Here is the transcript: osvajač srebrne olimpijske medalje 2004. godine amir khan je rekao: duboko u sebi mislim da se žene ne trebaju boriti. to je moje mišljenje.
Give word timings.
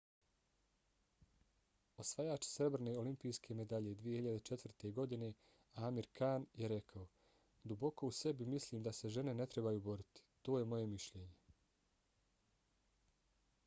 osvajač 2.03 2.47
srebrne 2.51 2.93
olimpijske 3.01 3.57
medalje 3.59 3.91
2004. 3.99 4.89
godine 5.01 5.29
amir 5.89 6.09
khan 6.21 6.47
je 6.63 6.71
rekao: 6.75 7.05
duboko 7.75 8.09
u 8.13 8.17
sebi 8.23 8.49
mislim 8.57 8.83
da 8.91 8.95
se 9.03 9.13
žene 9.19 9.37
ne 9.43 9.47
trebaju 9.55 9.85
boriti. 9.91 10.25
to 10.41 10.57
je 10.63 10.71
moje 10.75 10.89
mišljenje. 10.97 11.39